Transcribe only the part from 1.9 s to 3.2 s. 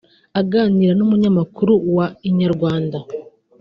wa Inyarwanda